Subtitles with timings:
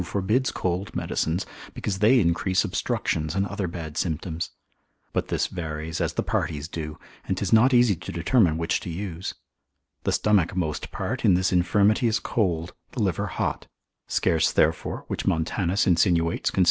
[0.03, 1.45] forbids cold medicines,
[1.75, 4.49] because they increase obstructions and other bad symptoms.
[5.13, 8.89] But this varies as the parties do, and 'tis not easy to determine which to
[8.89, 9.35] use.
[10.03, 13.67] The stomach most part in this infirmity is cold, the liver hot;
[14.07, 16.59] scarce therefore (which Montanus insinuates consil.